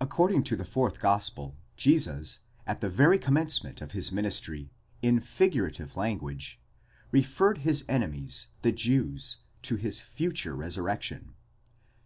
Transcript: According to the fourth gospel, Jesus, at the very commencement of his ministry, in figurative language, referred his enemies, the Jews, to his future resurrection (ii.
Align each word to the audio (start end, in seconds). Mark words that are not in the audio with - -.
According 0.00 0.44
to 0.44 0.56
the 0.56 0.64
fourth 0.64 0.98
gospel, 0.98 1.58
Jesus, 1.76 2.38
at 2.66 2.80
the 2.80 2.88
very 2.88 3.18
commencement 3.18 3.82
of 3.82 3.92
his 3.92 4.10
ministry, 4.10 4.70
in 5.02 5.20
figurative 5.20 5.94
language, 5.94 6.58
referred 7.12 7.58
his 7.58 7.84
enemies, 7.86 8.48
the 8.62 8.72
Jews, 8.72 9.36
to 9.60 9.76
his 9.76 10.00
future 10.00 10.56
resurrection 10.56 11.32
(ii. 11.32 11.34